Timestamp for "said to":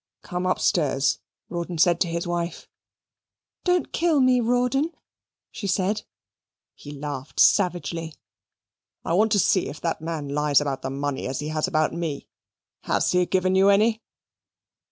1.77-2.07